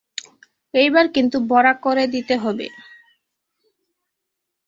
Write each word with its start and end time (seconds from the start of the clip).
এইবাব 0.73 1.05
কিন্তু 1.15 1.37
বড়া 1.47 1.73
করে 1.83 2.03
দিতে 2.07 2.35
হবে। 2.37 2.67